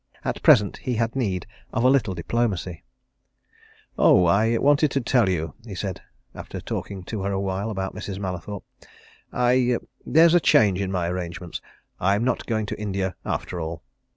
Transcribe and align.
At 0.25 0.41
present 0.41 0.77
he 0.77 0.95
had 0.95 1.15
need 1.15 1.45
of 1.71 1.83
a 1.83 1.87
little 1.87 2.15
diplomacy. 2.15 2.83
"Oh! 3.99 4.25
I 4.25 4.57
wanted 4.57 4.89
to 4.89 4.99
tell 4.99 5.29
you," 5.29 5.53
he 5.63 5.75
said, 5.75 6.01
after 6.33 6.59
talking 6.59 7.03
to 7.03 7.21
her 7.21 7.31
awhile 7.31 7.69
about 7.69 7.93
Mrs. 7.93 8.17
Mallathorpe. 8.17 8.63
"I 9.31 9.77
there's 10.03 10.33
a 10.33 10.39
change 10.39 10.81
in 10.81 10.91
my 10.91 11.07
arrangements, 11.07 11.61
I'm 11.99 12.23
not 12.23 12.47
going 12.47 12.65
to 12.65 12.81
India, 12.81 13.15
after 13.23 13.61
all." 13.61 13.83